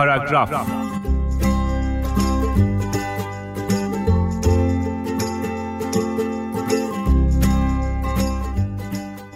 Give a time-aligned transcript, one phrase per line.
[0.00, 0.50] پاراگراف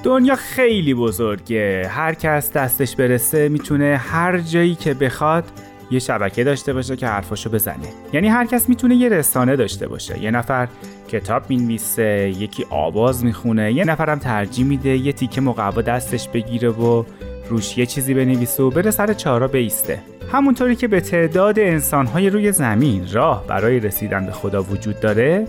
[0.02, 1.88] دنیا خیلی بزرگه.
[1.90, 5.44] هر کس دستش برسه می‌تونه هر جایی که بخواد
[5.90, 7.88] یه شبکه داشته باشه که حرفاشو بزنه.
[8.12, 10.22] یعنی هر کس می‌تونه یه رسانه داشته باشه.
[10.22, 10.68] یه نفر
[11.08, 17.04] کتاب می‌نویسه یکی آواز می‌خونه یه نفرم ترجیح میده یه تیکه مقوا دستش بگیره و
[17.50, 20.13] روش یه چیزی بنویسه و بره سر چارا بیسته.
[20.32, 25.48] همونطوری که به تعداد انسانهای روی زمین راه برای رسیدن به خدا وجود داره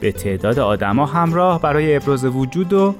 [0.00, 2.94] به تعداد آدما هم راه برای ابراز وجود و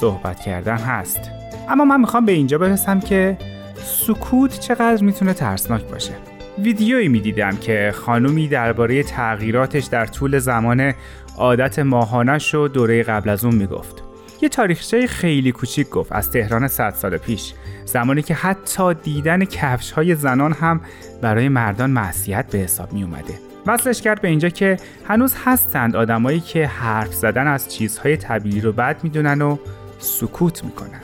[0.00, 1.20] صحبت کردن هست.
[1.68, 3.38] اما من می‌خوام به اینجا برسم که
[3.84, 6.12] سکوت چقدر می‌تونه ترسناک باشه.
[6.58, 10.92] ویدیویی می‌دیدم که خانومی درباره تغییراتش در طول زمان
[11.38, 14.07] عادت ماهانش و دوره قبل از اون می‌گفت.
[14.42, 19.90] یه تاریخچه خیلی کوچیک گفت از تهران 100 سال پیش زمانی که حتی دیدن کفش
[19.90, 20.80] های زنان هم
[21.22, 24.76] برای مردان معصیت به حساب می اومده وصلش کرد به اینجا که
[25.08, 29.56] هنوز هستند آدمایی که حرف زدن از چیزهای طبیعی رو بد می‌دونن و
[29.98, 31.00] سکوت می‌کنن.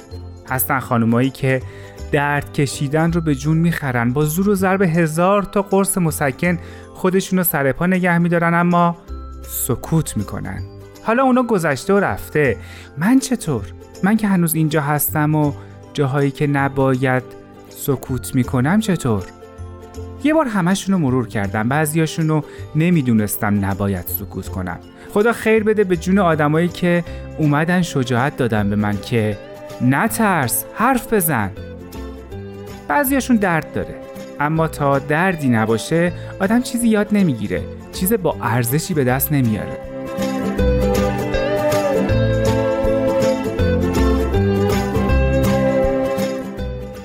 [0.51, 1.63] هستن خانمایی که
[2.13, 6.59] درد کشیدن رو به جون می‌خرن با زور و ضرب هزار تا قرص مسکن
[6.95, 8.97] خودشون رو سر پا نگه میدارن اما
[9.43, 10.74] سکوت می‌کنن.
[11.05, 12.57] حالا اونا گذشته و رفته.
[12.99, 13.65] من چطور؟
[14.03, 15.53] من که هنوز اینجا هستم و
[15.93, 17.23] جاهایی که نباید
[17.69, 19.25] سکوت می‌کنم چطور؟
[20.25, 21.69] یه بار همشون رو مرور کردم.
[21.69, 22.45] بعضیاشون رو
[22.77, 24.79] نمی‌دونستم نباید سکوت کنم.
[25.15, 27.05] خدا خیر بده به جون آدمایی که
[27.39, 29.39] اومدن شجاعت دادن به من که
[29.81, 31.51] نترس حرف بزن.
[32.89, 33.95] بعضیاشون درد داره.
[34.41, 37.63] اما تا دردی نباشه آدم چیزی یاد نمی‌گیره.
[37.93, 39.79] چیز با ارزشی به دست نمیاره.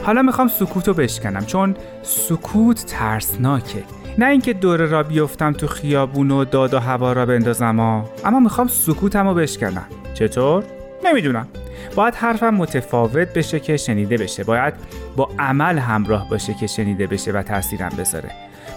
[0.09, 3.83] حالا می‌خوام سکوت رو بشکنم چون سکوت ترسناکه.
[4.17, 8.09] نه اینکه دوره را بیفتم تو خیابون و داد و هوا را بندازم ها.
[8.25, 9.85] اما می‌خوام سکوتم رو بشکنم.
[10.13, 10.63] چطور؟
[11.05, 11.47] نمی‌دونم.
[11.95, 14.43] باید حرفم متفاوت بشه که شنیده بشه.
[14.43, 14.73] باید
[15.15, 18.31] با عمل همراه باشه که شنیده بشه و تاثیرم بذاره.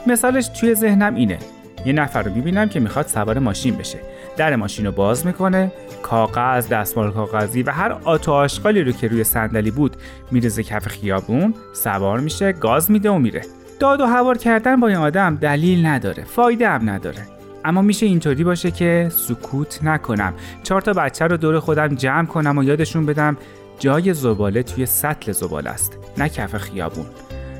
[0.06, 1.38] مثالش توی ذهنم اینه.
[1.86, 3.98] یه نفر رو می‌بینم که می‌خواد سوار ماشین بشه.
[4.36, 5.72] در ماشین رو باز می‌کنه
[6.02, 9.96] کاغذ دستمال کاغذی و هر آتو آشغالی رو که روی صندلی بود
[10.30, 13.42] میرزه کف خیابون سوار میشه گاز میده و میره.
[13.80, 17.26] داد و هوار کردن با این آدم دلیل نداره فایده هم نداره.
[17.64, 20.34] اما میشه اینطوری باشه که سکوت نکنم.
[20.62, 23.36] چهار تا بچه رو دور خودم جمع کنم و یادشون بدم
[23.78, 27.06] جای زباله توی سطل زباله است نه کف خیابون.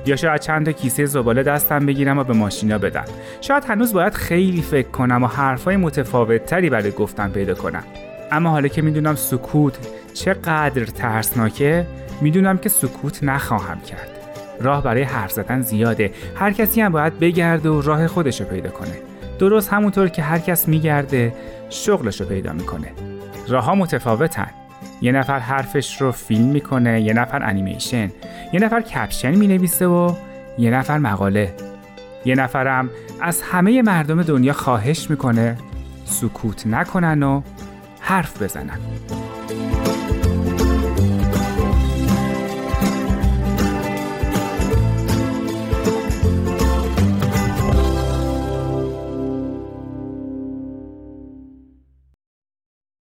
[0.07, 3.05] یا شاید چند تا کیسه زباله دستم بگیرم و به ماشینا بدم.
[3.41, 7.85] شاید هنوز باید خیلی فکر کنم و حرفای متفاوت تری برای گفتن پیدا کنم.
[8.33, 9.79] اما حالا که می‌دونم سکوت
[10.15, 11.87] چقدر ترسناکه
[12.21, 14.09] می‌دونم که سکوت نخواهم کرد.
[14.61, 16.11] راه برای حرف زدن زیاده.
[16.35, 18.99] هر کسی هم باید بگرده و راه خودش رو پیدا کنه.
[19.39, 21.35] درست همونطور که هر کس میگرده
[21.71, 22.89] شغلش رو پیدا می‌کنه.
[23.49, 24.51] راه ها متفاوتن.
[25.03, 28.11] یه نفر حرفش رو فیلم می‌کنه یه نفر انیمیشن
[28.53, 30.15] یه نفر کپشن می‌نویسه و
[30.59, 31.55] یه نفر مقاله.
[32.25, 35.57] یه نفرم از همه مردم دنیا خواهش می‌کنه
[36.05, 37.43] سکوت نکنن و
[38.01, 38.79] حرف بزنن.